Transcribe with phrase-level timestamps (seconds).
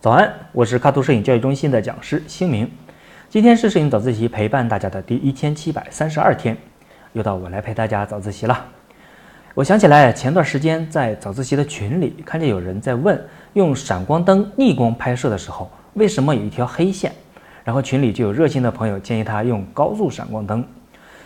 [0.00, 2.68] 早安，我是卡图摄影教育中心的讲师星明。
[3.28, 6.56] 今天是摄影早自习陪伴大家的第一千七百三十二天，
[7.12, 8.66] 又到我来陪大家早自习了。
[9.54, 17.12] 我想起来前段时间在早自习的群里看见有人在问，用闪光灯逆光拍摄的时候，为什么有一条黑线？
[17.62, 20.66] 然后群里就有热心的朋友建议他用高速闪光灯。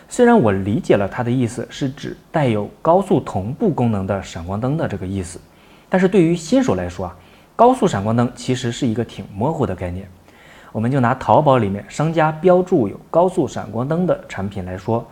[0.09, 5.39] 虽然我理解了它的意思是指带有高速同步功能的闪光灯的这个意思，
[5.89, 7.15] 但是对于新手来说啊。
[7.55, 10.07] 高速闪光灯其实是一个挺模糊的概念，
[10.71, 15.03] 我们就拿淘宝里面商家标注有高速闪光灯的产品来说，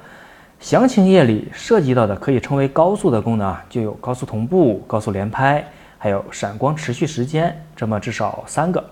[0.60, 5.66] 详情页里涉及到的可以称为高速的功能啊，就有高速同步、高速连拍，
[5.98, 8.86] 还有闪光持续时间，这么至少三个。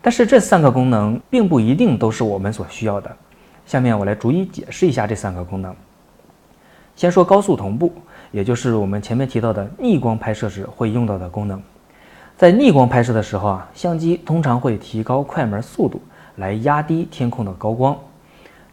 [0.00, 3.10] 但是这三个功能并不一定都是我们所需要的。
[3.66, 5.74] 下面我来逐一解释一下这三个功能。
[6.94, 7.92] 先说高速同步，
[8.30, 11.62] 也就是我们前面提到的逆光拍摄时会用到的功能。
[12.36, 16.00] 在逆光拍摄的时候啊，相机通常会提高快门速度
[16.36, 17.96] 来压低天空的高光。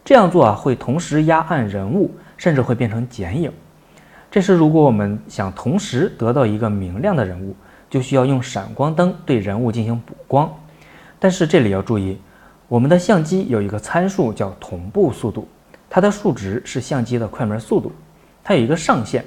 [0.04, 3.50] 这样做啊，会同时压暗人物，甚至会变成剪影。
[4.30, 7.56] 这时，如果我们想同时得到一个明亮的人物，
[7.88, 10.52] 就需要用闪光灯对人物进行补光。
[11.18, 12.18] 但是这里要注意，
[12.74, 15.46] 我们的相机有一个参数叫同步速度，
[15.88, 17.92] 它的数值是相机的快门速度，
[18.42, 19.24] 它有一个上限。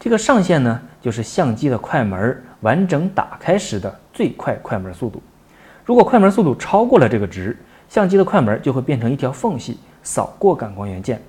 [0.00, 2.42] 这个上限呢，就是相机的快门。
[2.62, 5.22] 完整打开时的最快快门速度，
[5.84, 7.56] 如果快门速度超过了这个值，
[7.88, 11.22] 相机的快门就会变成一条缝隙，扫过感光元件。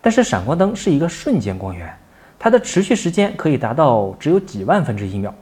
[0.00, 1.92] 但是闪光灯是一个瞬间光源，
[2.38, 5.34] 它的持续时间可以达到只有几万分之一秒。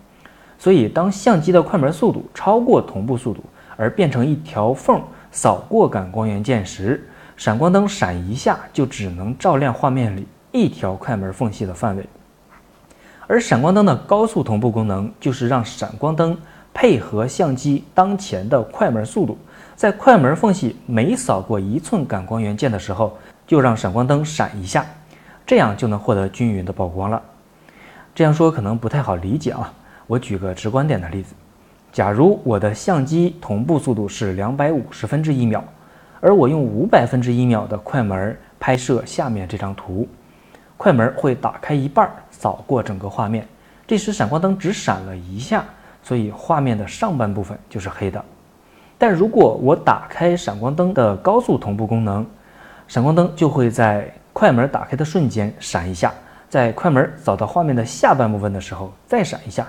[0.58, 3.44] 所以当相机的快门速度超过同步速度，
[3.76, 5.02] 而变成一条缝儿
[5.40, 12.04] 扫过感光元件时，闪光灯闪一下就只能照亮画面里一条快门缝隙的范围。
[13.28, 16.36] 而闪光灯的高速同步功能，就是让闪光灯
[16.74, 19.38] 配合相机当前的快门速度，
[19.76, 24.84] 在快门缝隙每扫过一寸感光元件的时候，就让闪光灯闪一下，
[25.46, 27.22] 这样就能获得均匀的曝光了。
[28.12, 29.72] 这样说可能不太好理解啊，
[30.08, 31.32] 我举个直观点的例子：
[31.92, 35.62] 假如我的相机同步速度是两百五十分之一秒，
[36.20, 40.06] 而我用五百分之一秒的快门拍摄下面这张图。
[40.76, 43.46] 快门会打开一半，扫过整个画面。
[43.86, 45.64] 这时闪光灯只闪了一下，
[46.02, 48.24] 所以画面的上半部分就是黑的。
[48.96, 52.24] 但如果我打开闪光灯的高速同步功能，
[52.86, 56.12] 闪光灯就会在快门打开的瞬间闪一下，
[56.48, 59.66] 在快门扫到画面的下半部分的时候再闪一下，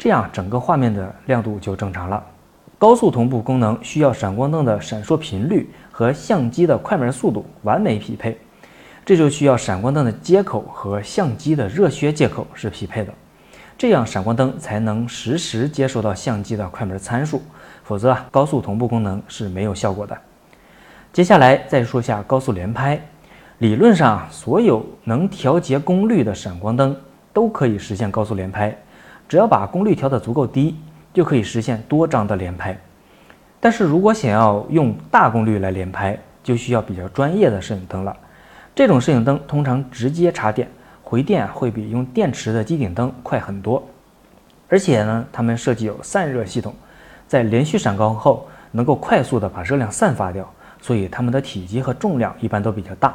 [0.00, 2.24] 这样整个画面的亮度就正常了。
[2.78, 8.40] 高速同步功能需要闪光灯的闪烁频率和相机的快门速度完美匹配。
[9.04, 13.12] 这就需要闪光灯的接口和相机的热靴接口是匹配的，
[13.76, 17.42] 这样闪光灯才能实时接收到相机的快门参数，
[17.84, 20.16] 否则啊，高速同步功能是没有效果的。
[21.12, 22.98] 接下来再说下高速连拍，
[23.58, 26.96] 理论上所有能调节功率的闪光灯
[27.34, 28.74] 都可以实现高速连拍，
[29.30, 30.74] 只要把功率调得足够低，
[31.14, 32.76] 就可以实现多张的连拍。
[33.60, 38.16] 但是如果想要用大功率来连拍，就需要比较专业的摄影灯了。
[38.74, 40.68] 这种摄影灯通常直接插电，
[41.04, 43.80] 回电会比用电池的机顶灯快很多。
[44.68, 46.74] 而且呢，它们设计有散热系统，
[47.28, 53.14] 在连续闪光后能够快速的把热量散发掉，所以它们的体积和重量一般都比较大，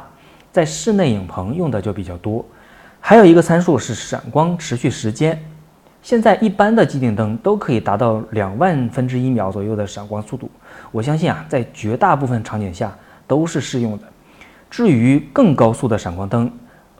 [0.50, 2.42] 在室内影棚用的就比较多。
[3.00, 5.38] 还有一个参数是闪光持续时间，
[6.06, 10.48] 现在一般的机顶灯都可以达到两万分之一秒左右的闪光速度，
[10.92, 12.96] 我相信啊，在绝大部分场景下
[13.26, 14.04] 都是适用的。
[14.70, 16.48] 至于更高速的闪光灯，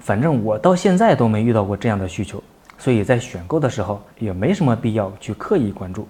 [0.00, 2.42] 反正我到现在都没遇到过这样的需求，
[2.78, 6.08] 所以在选购的时候也没什么必要去刻意关注。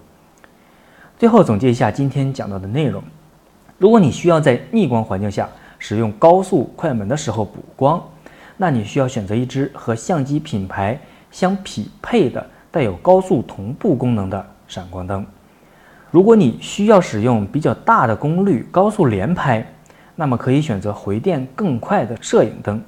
[1.18, 3.04] 最后总结一下今天讲到的内容：
[3.76, 5.46] 如果你需要在逆光环境下
[5.78, 8.02] 使用高速快门的时候补光，
[8.56, 10.98] 那你需要选择一支和相机品牌
[11.30, 12.42] 相匹配的
[12.76, 15.24] 带有高速同步功能的闪光灯。
[16.10, 19.66] 如果你需要使用比较大的功率高速连拍，
[20.14, 22.78] 那么可以选择回电更快的摄影灯，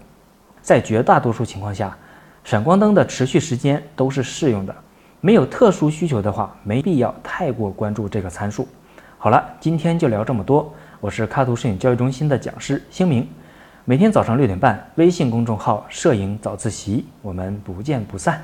[0.60, 1.96] 在绝大多数情况下，
[2.44, 4.76] 闪光灯的持续时间都是适用的。
[5.22, 8.68] 没有特殊需求的话，没必要太过关注这个参数。
[9.16, 10.70] 好了，今天就聊这么多。
[11.00, 13.26] 我是卡图摄影教育中心的讲师星明，
[13.86, 18.38] 每天早上六点半，微信公众号“摄影早自习”，我们不见不散。